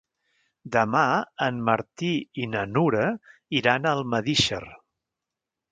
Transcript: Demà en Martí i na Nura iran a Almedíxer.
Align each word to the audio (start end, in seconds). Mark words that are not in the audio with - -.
Demà 0.75 1.03
en 1.47 1.59
Martí 1.67 2.09
i 2.45 2.49
na 2.55 2.65
Nura 2.73 3.05
iran 3.61 3.87
a 3.87 3.95
Almedíxer. 4.01 4.65